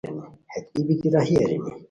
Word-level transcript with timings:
ہیت 0.51 0.65
ای 0.73 0.81
بیتی 0.87 1.09
راہی 1.13 1.35
ارینی 1.41 1.71